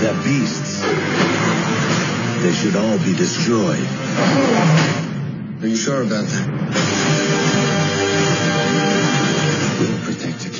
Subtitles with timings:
[0.00, 0.82] They're beasts.
[2.42, 3.86] They should all be destroyed.
[5.62, 6.48] Are you sure about that?
[9.80, 10.44] We'll protect.
[10.44, 10.51] You.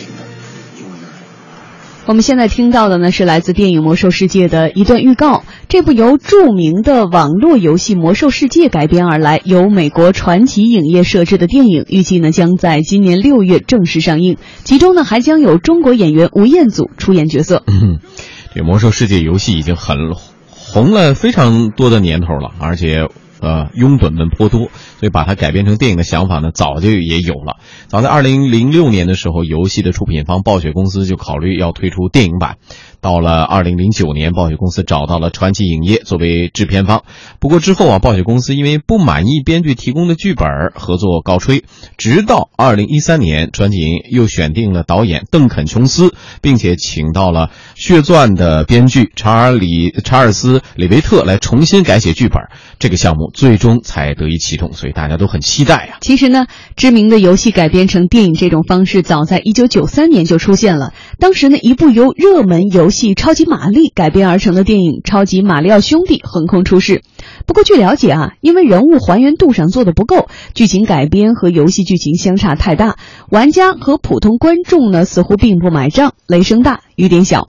[2.04, 5.44] 我们现在听到的呢是来自电影《魔兽世界》的一段预告。
[5.69, 14.37] 这部由著名的网络游戏《魔兽世界》改编而来，由美国传奇影业摄制的电影，预计呢将在今年六月正式上映。
[14.65, 17.62] 其中呢还将有中国演员吴彦祖出演角色。
[18.52, 19.96] 这《魔兽世界》游戏已经很
[20.51, 23.09] 红了非常多的年头了，而且。
[23.42, 24.70] 呃，拥趸们颇多，
[25.01, 27.56] 所以把它改编成电影的想法呢，早就也有了。
[27.88, 32.59] 早在二零零六年的时候，游戏的出品方暴雪公司就考虑要推出电影版。
[33.02, 37.02] 到了二零零九年，暴雪公司找到了传奇影业作为制片方。
[37.41, 41.65] 不过之后啊，暴雪公司因为不满意编剧提供的剧本，合作告吹。
[41.98, 52.40] 直到二零一三年，传奇影业又选定了导演邓肯·琼斯，并且请到了《血钻》的编剧查尔里查尔斯·里维特来重新改写剧本。
[52.79, 55.99] 这个项目最终才得以启动，所以大家都很期待呀。
[56.02, 56.46] 其实呢，
[56.77, 60.93] 知名的游戏改编成电影这种方式，早在一九九三年就出现了。
[61.18, 67.02] 当时呢，一部由热门游戏《超级玛丽》改编而成的电影《超级马里奥兄弟》横空出世。
[67.46, 72.96] 不过据了解啊，因为人物还原度上做的不够，剧情改编和游戏剧情相差太大，
[73.30, 77.48] 玩家和普通观众呢似乎并不买账，雷声大雨点小。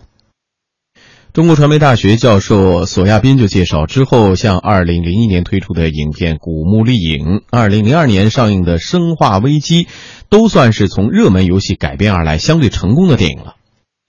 [1.34, 9.90] 中国传媒大学教授索亚斌就介绍，之后像2001年推出的影片《古墓丽影》，2002年上映的《生化危机》，
[10.30, 13.58] 都算是从热门游戏改编而来、相对成功的电影了。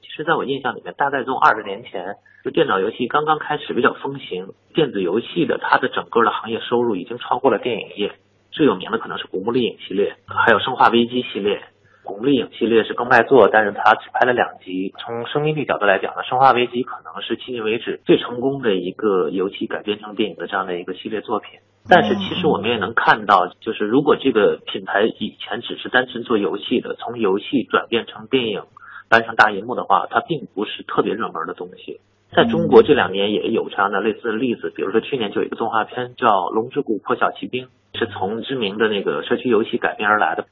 [0.05, 8.13] 其实，在我印象里面，大概从二十年前，就电脑游戏刚刚开始比较风行，电子游戏的它的整个的行业收入已经超过了电影业。
[8.53, 11.65] 最有名的可能是《古墓丽影》系列，还有《生化危机》系列。
[12.05, 14.95] 古墓丽影系列是更卖座，但是它只拍了两集。
[14.99, 21.59] 从生命力角度来讲呢，生化危机可能是迄今为止最成功的一个游戏改编成电影的这样的一个系列作品。
[21.89, 28.63] 但是其实我们也能看到，就是如果这个品牌以前只是单纯做游戏的，从游戏转变成电影，
[29.09, 32.01] 搬上大荧幕的话，它并不是特别热门的东西。
[32.33, 37.67] 在中国这两年也有这样的类似的例子，比如说去年就有一个动画片叫《龙之谷破晓奇兵》，
[37.99, 40.47] 是从知名的那个社区游戏改编而来的。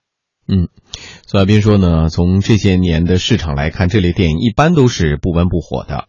[0.46, 0.68] 嗯，
[1.32, 6.04] 索亚斌说呢，从这些年的市场来看，这类电影一般都是不温不火的。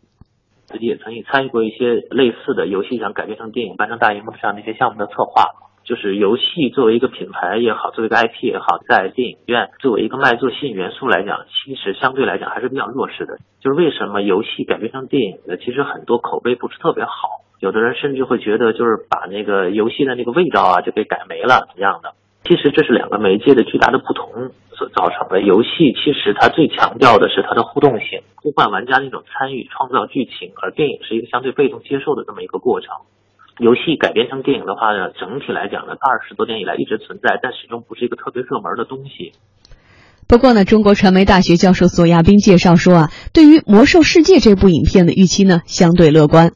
[0.68, 5.56] 自己也曾经参与过一些类似的游戏想改编成电影、搬上大荧幕上那些项目的策划。
[5.88, 13.40] 就是游戏作为一个品牌也好，作为一个 IP 也好，在电影院作为一个卖座吸引元素来讲，其实相对来讲还是比较弱势的。
[13.64, 22.12] 就是为什么游戏改编成电影的，其实很多口碑不是特别好，有的人甚至会觉得就是把那个游戏的那个味道啊就给改没了怎么样的。
[22.44, 24.52] 其实这是两个媒介的巨大的不同
[24.96, 25.42] 造成的。
[25.42, 32.90] 游戏其实它最强调的是它的互动性，呼唤玩家那种参与、创造剧情，而电影是一个相对被动接受的这么一个过程。
[33.60, 39.34] 游戏改编成电影的话呢，整体来讲呢，二十多年以来一直存在，但始终不是一个特别热门的东西。
[40.28, 46.54] 不过呢，中国传媒大学教授索亚斌介绍说啊，对于《魔兽世界》这部影片的预期呢，相对乐观。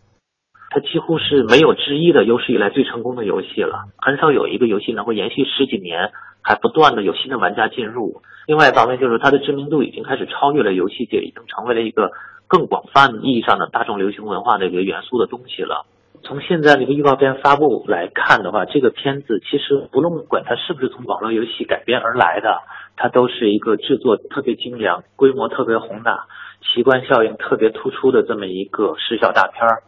[0.77, 6.11] 它几乎是没有之一的有史以来最成功的游戏了，很少有一个游戏能够延续十几年，
[6.43, 8.21] 还不断的有新的玩家进入。
[8.45, 12.11] 另外一方面就是它的知名度已经开始超越了游戏界，已经成为了一个
[12.47, 15.87] 更广泛意义上的大众流行文化的一个元素的东西了。
[16.21, 22.61] 从现在这个预告片发布来看的话，这个片子其实不论管它是不是从网络游戏改编而来的，
[22.97, 26.27] 它都是一个制作特别精良、规模特别宏大、
[26.61, 29.81] 奇观效应特别突出的这么一个视效大片儿。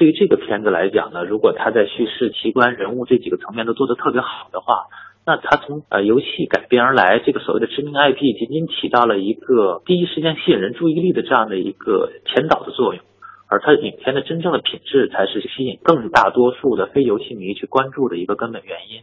[0.00, 4.86] 对于这个片子来讲呢，如果他在叙事、奇观、人物这几个层面都做得特别好的话，
[5.26, 13.04] 那他从呃游戏改编而来，这个所谓的知名 IP 仅仅起到了一个第一时间吸引人注意力的这样的一个前导的作用，
[13.46, 19.02] 而它影片的真正的品质才是吸引更大多数的非游戏迷去关注的一个根本原因。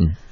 [0.00, 0.27] 嗯。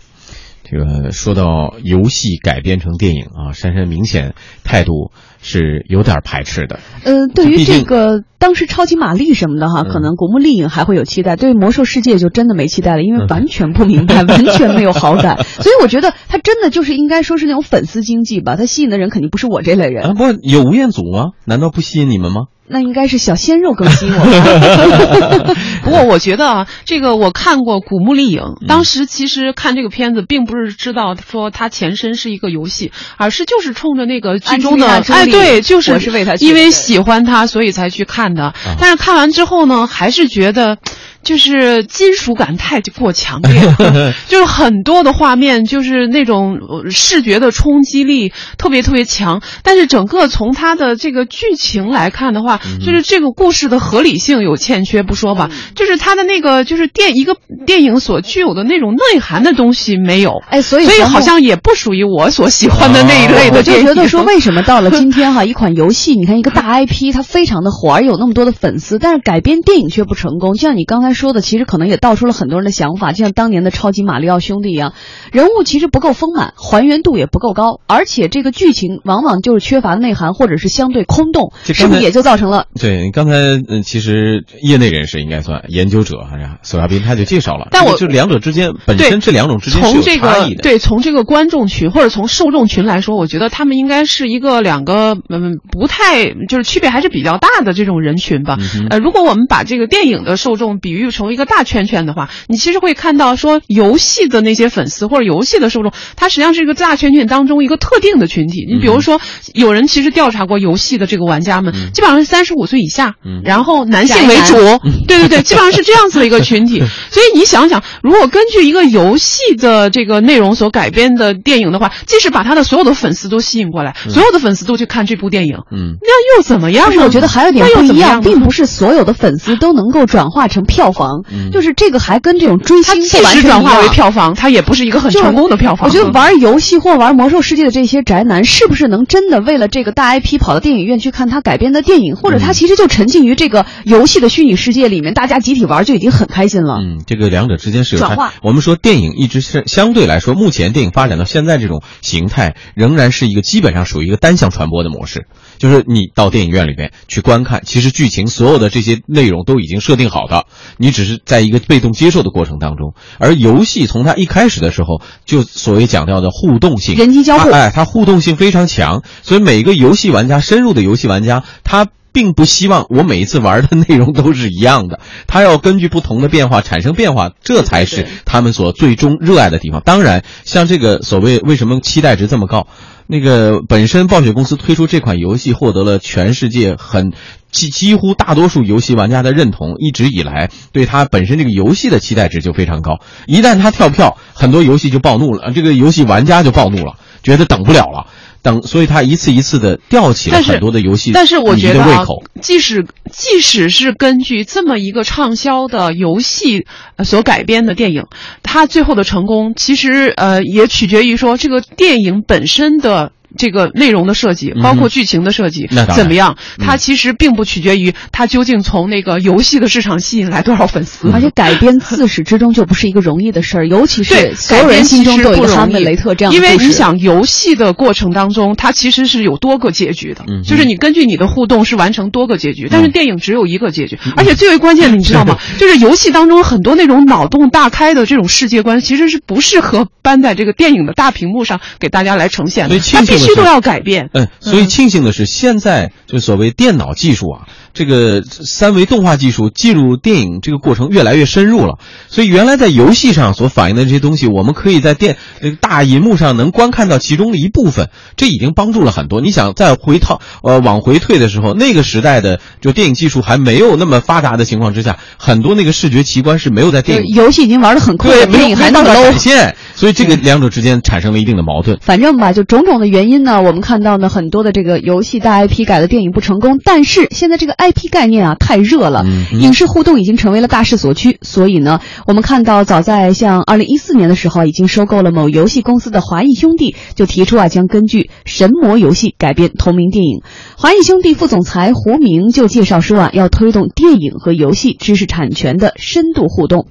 [0.69, 4.34] 这个说到游戏改编成电影啊，珊珊明显
[4.65, 6.81] 态度是有点排斥的。
[7.05, 15.38] 呃，对于这个当时超级玛丽什么的哈，可能古墓丽影还会有期待，对于魔兽世界就真的没期待了，因为完全不明白， 完全没有好感。
[15.44, 20.05] 所以我觉得他真的就是应该说是那种粉丝经济吧，他吸引的人肯定不是我这类人。
[20.05, 21.31] 啊，不有吴彦祖吗？
[21.44, 22.46] 难道不吸引你们吗？
[22.69, 24.19] 那应该是小鲜肉更吸引我。
[25.87, 38.53] 不过我觉得啊，这个我看过《古墓丽影》，当时其实看这个片子，并不是知道说它前身是一个游戏，而是就是冲着那个剧中的哎，对，就是我是为他，因为喜欢他，所以才去看的。
[38.81, 40.77] 但是看完之后呢，还是觉得。
[41.26, 49.43] 就是金属感太过强烈了， 就是很多的画面，就是那种视觉的冲击力特别特别强。
[49.64, 57.37] 但是整个从它的这个剧情来看的话，就是这个故事的合理性有欠缺不说吧，就是它的那个就是电一个
[57.67, 60.40] 电影所具有的那种内涵的东西没有。
[60.49, 63.56] 哎，所以所以好像也不属于我所喜欢的那一类的。
[63.58, 70.55] 我就觉得说，为什么到了 今天哈，一款游戏，你看一个大 IP，它非常的火，而有那么多的粉丝，但是改编电影却不成功。
[70.55, 74.95] 就像你刚才说的，其实可能也道出了很多人的想法，就像当年的超级马里奥兄弟一样，
[75.33, 82.67] 人物其实不够丰满，还原度也不够高，而且这个剧情往往就是缺乏内涵，或者是相对空洞，是不是也就造成了？
[82.79, 83.33] 对，刚才
[83.69, 90.63] 嗯，其实业内人士应该算研究者，好像索亚斌他就介绍了，但我就两者之间本身这两种之间是有差异的。
[90.63, 98.59] 对，从这个观众群或者从受众群来说，我觉得他们应该是一个两个嗯不太就是区别还是比较大的这种人群吧。
[98.91, 108.67] 呃，如果我们把这个电影的受众比喻成为一个大圈圈的话，你其实会看到说游戏的那些粉丝或者游戏的受众，它实际上是一个大圈圈当中一个特定的群体。
[108.69, 109.20] 你比如说，
[109.55, 113.14] 有人其实调查过游戏的这个玩家们，基本上是三十五岁以下，
[113.44, 114.56] 然后男性为主。
[115.06, 116.81] 对对对，基本上是这样子的一个群体。
[117.11, 126.93] 所以你想想，如果根据一个游戏的这个内容所改编的电影的话，即使把他的所有的粉丝都吸引过来，所有的粉丝都去看这部电影，嗯，那又怎么样？
[126.93, 131.23] 是我觉得还有点不一样，并不是所有的粉丝都能够转化成票房，
[131.53, 135.88] 就是这个还跟这种追星完全转化为票房，它也不是一个很成功的票房。
[135.88, 146.79] 我觉得玩游戏或玩魔兽世界的这些宅男，是不是能真的为了这个大 IP 跑到电影院去看他改编的电影，或者他其实就沉浸于这个游戏的虚拟世界里面，大家集体玩就已经很开心了。
[146.81, 148.32] 嗯，这个两者之间是有转化。
[148.43, 155.27] 我们说电影一直是相对来说，目前电影发展到现在这种形态，仍然是一个基本上属于一个单向传播的模式，
[155.59, 162.94] 就是你到电影院里面去观看，其实剧情所有的这些内容都已经设定好的，你只是在一个被动接受的过程当中。
[163.19, 171.87] 而游戏从它一开始的时候就所谓讲到的互动性，人机交互，哎，它互动性非常强，所以每个游戏玩家深入的游戏玩家，他
[172.17, 179.83] 并不希望我每一次玩的内容都是一样的， 它要根据不同的变化产生变化，这才是他们所最终热爱的地方。
[179.85, 182.69] 当然，像这个所谓为什么期待值这么高？
[183.07, 187.13] 那个本身暴雪公司推出这款游戏，获得了全世界很
[187.53, 193.01] 几几乎大多数游戏玩家的认同，一直以来对它本身这个游戏的期待值就非常高。
[193.27, 198.07] 一旦它跳票，很多游戏就暴怒了，这个游戏玩家就暴怒了，觉得等不了了。
[198.46, 202.22] 等，所以他一次一次的吊起了很多的游戏但是我觉得胃口。
[202.40, 206.64] 即使即使是根据这么一个畅销的游戏
[207.04, 208.04] 所改编的电影，
[208.44, 213.10] 它最后的成功，其实呃也取决于说这个电影本身的。
[213.37, 216.37] 这个内容的设计，包括剧情的设计，怎么样？
[216.59, 221.11] 它其实并不取决于它究竟从那个游戏的市场吸引来多少粉丝。
[221.12, 233.99] 而且改编自始至终就不是一个容易的事儿， 尤其是所有人心中都有哈姆雷特这样因为你想，游戏的过程当中，它其实是有多个结局的，就是你根据你的互动是完成多个结局，但是电影只有一个结局。
[234.17, 235.39] 而且最为关键的， 你知道吗？
[235.59, 242.79] 就是游戏当中很多那种脑洞大开的这种世界观，其实是不适合搬在这个电影的大屏幕上给大家来呈现的。
[242.93, 244.11] 它必须都要改变。
[244.12, 251.78] 嗯，所以庆幸的是，现在就所谓电脑技术啊，这个三维动画技术进入电影这个过程越来越深入了。
[252.08, 259.20] 所以原来在游戏上所反映的这些东西，我们可以在电那个大银幕上能观看到其中的一部分，这已经帮助了很多。
[259.20, 271.79] 你想再回套呃往回退的时候，那个时代的就电影技术还没有那么发达的情况之下，很多那个视觉奇观是没有在电影游戏已经玩的很快，电影还那么展现，所以这个两者之间产生了一定的矛盾。
[271.82, 290.23] 反正吧，就种种的原因呢，我们看到呢很多的这个游戏大 IP 改的电影不成功，但是现在这个 IP 概念啊太热了，影视互动已经成为了大势所趋，所以呢，我们看到早在像二零一四年的时候，已经收购了某游戏公司的华谊兄弟就提出啊，将根据神魔游戏改编同名电影。
[290.56, 296.67] 华谊兄弟副总裁胡明就介绍说啊，要推动电影和游戏知识产权的深度互动。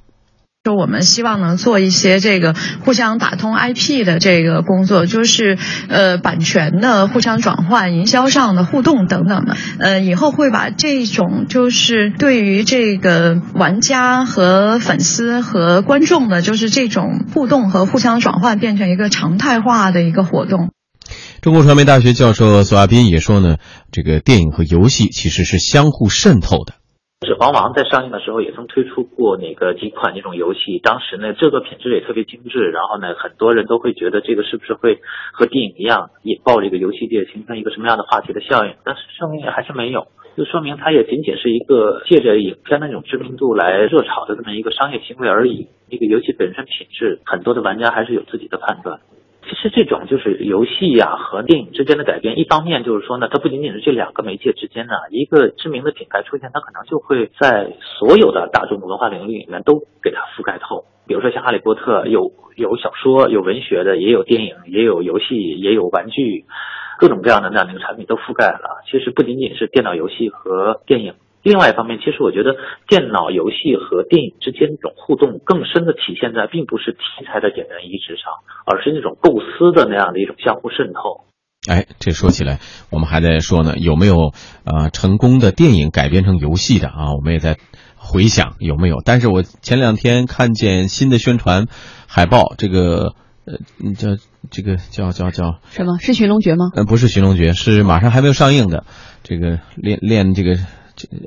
[0.65, 9.55] 就我们希望能做一些这个互相打通 IP 的这个工作，就是呃版权的互相转换、营销上的互动等等的。
[9.77, 20.71] 呃，以后会把这种就是对于这个玩家和粉丝和观众的，就是这种互动和互相转换，变成一个常态化的一个活动。
[21.41, 23.57] 中国传媒大学教授索亚斌也说呢，
[23.91, 26.73] 这个电影和游戏其实是相互渗透的。
[27.25, 34.99] 指环王在上映的时候也曾推出过那个几款那种游戏，当时呢制作品质也特别精致，然后呢很多人都会觉得这个是不是会
[35.33, 38.75] 和电影一样引爆这个游戏界形成一个什么样的话题的效应？
[38.85, 40.07] 但是证明也还是没有。
[40.37, 45.69] 就说明它也仅仅是一个借着影片那种知名度来热炒的这么一个商业行为而已。
[45.89, 48.99] 一个游戏本身品质，很多的玩家还是有自己的判断。
[49.47, 60.85] 其实这种就是游戏呀和电影之间的改变，一方面就是说呢，它不仅仅是这两个媒介之间呢，一个知名的品牌出现，它可能就会在所有的大众文化领域里面都给它覆盖透。
[61.07, 66.45] 比如说像《哈利波特》，有有小说、有文学的，也有电影，也有游戏，也有玩具，
[66.97, 68.81] 各种各样的那样的一个产品都覆盖了。
[68.89, 71.13] 其实不仅仅是电脑游戏和电影。
[71.45, 72.57] 另外一方面，其实我觉得
[72.89, 78.33] 电脑游戏和电影之间这种互动，更深的体现在并不是题材的简单移植上，
[78.65, 81.29] 而是那种构思的那样的一种相互渗透。
[81.69, 82.57] 哎，这说起来，
[82.89, 84.33] 我们还在说呢，有没有
[84.65, 87.13] 呃成功的电影改编成游戏的啊？
[87.13, 87.57] 我们也在
[87.95, 89.03] 回想有没有。
[89.05, 91.67] 但是我前两天看见新的宣传
[92.07, 93.13] 海报，这个
[93.45, 94.17] 呃叫
[94.49, 95.99] 这个叫叫叫什么？
[95.99, 96.71] 是《寻龙诀》吗？
[96.75, 98.83] 呃，不是《寻龙诀》，是马上还没有上映的
[99.21, 100.57] 这个练练这个。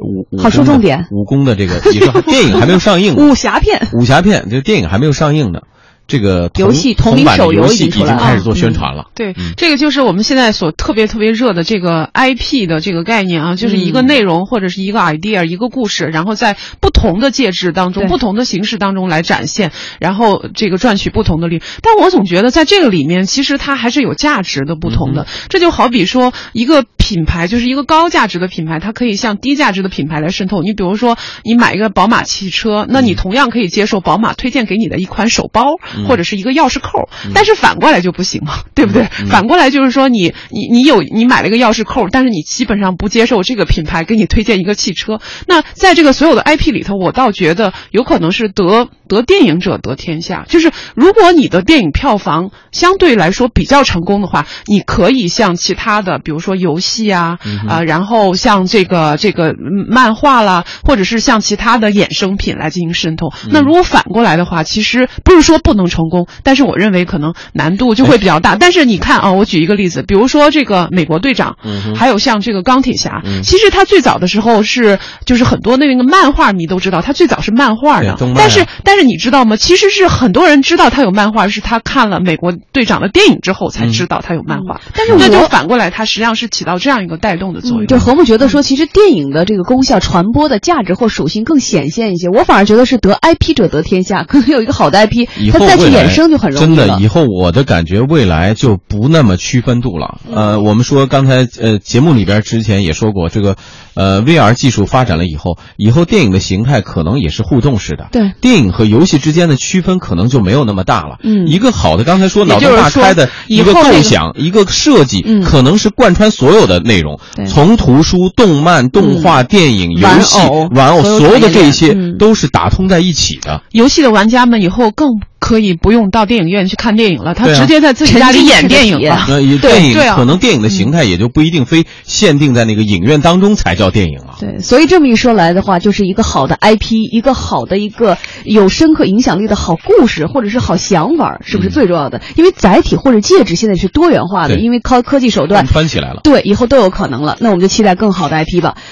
[0.00, 5.62] 武好说重点，武功的这个你说电影还没有上映， 武侠片，武侠片，这电影还没有上映呢。
[6.08, 9.04] 这个游戏同名手游已经开始做宣传了。
[9.14, 21.60] 对，这个就是我们现在所特别特别热的这个 IP 的这个概念啊，就是一个内容或者是一个 idea 一个故事，然后在不同的介质当中、不同的形式当中来展现，然后这个赚取不同的利。
[21.82, 25.26] 但我总觉得在这个里面，其实它还是有价值的不同的。
[25.50, 30.62] 这就好比说一个品牌，就是一个高价值的品牌，它可以向低价值的品牌来渗透。
[30.62, 35.64] 你比如说，你买一个宝马汽车，那你同样可以接受宝马推荐给你的一款手包。
[36.06, 39.04] 或者是一个钥匙扣，但是反过来就不行嘛，对不对？
[39.28, 45.20] 反过来就是说，你你你有你买了一个钥匙扣，但是你基本上不接受这个品牌给你推荐一个汽车。
[45.46, 50.44] 那在这个所有的 IP 里头，我倒觉得有可能是得得电影者得天下。
[50.48, 57.38] 就是如果你的电影票房相对来说比较成功的话，你可以像其他的，比如说游戏啊
[57.68, 59.54] 啊，然后像这个这个
[59.88, 63.32] 漫画啦，或者是像其他的衍生品来进行渗透。
[63.50, 65.87] 那如果反过来的话，其实不是说不能。
[65.88, 68.56] 成功，但是我认为可能难度就会比较大。
[68.56, 71.56] 但是你看啊，我举一个例子，比如说这个美国队长，
[71.94, 78.16] 还有像这个钢铁侠，其实他最早的时候是就是很多那个漫画迷都知道，他最早是漫画的。
[78.36, 79.56] 但是但是你知道吗？
[79.56, 84.80] 其实是很多人知道他有漫画，是他看了美国队长的电影之后才知道他有漫画。
[84.94, 87.86] 但是那就反过来，他实际上是起到这样一个带动的作用。
[87.86, 92.28] 就何木觉得说，其实电影的这个功效、传播的价值或属性更显现一些。
[92.28, 100.18] 我反而觉得是得 IP 者得天下，可能有一个好的 IP，他衍生就很容易真的，以后我的感觉，未来就不那么区分度了。
[100.32, 103.56] 呃，我们说刚才呃节目里边之前也说过，这个
[103.94, 108.08] 呃 VR 技术发展了以后，以后电影的形态可能也是互动式的。
[108.12, 111.18] 对，电影和游戏之间的区分可能就没有那么大了。
[111.22, 120.38] 嗯，一个好的刚才说脑洞大开的一个构想，一个设计，可能是贯穿所有的内容，从图书、动漫、动画、电影、游戏、
[120.74, 123.62] 玩偶，所有的这些都是打通在一起的。
[123.72, 125.08] 游戏的玩家们以后更。
[125.48, 129.24] 可以不用到电影院去看电影了，他直接在自己家里演电影了。
[129.26, 134.36] 对对啊，可能电影的形态也就不一定非限定在那个影院当中才叫电影了。
[134.38, 142.20] 对，所以这么一说来的话，就是一个好的 IP，一个好的一个有深刻影响力的好故事，或者是好想法，是不是最重要的？
[142.36, 146.20] 因为载体或者介质现在是多元化的，因为靠科技手段翻起来了。
[146.22, 147.38] 对，以后都有可能了。
[147.40, 148.76] 那我们就期待更好的 IP 吧。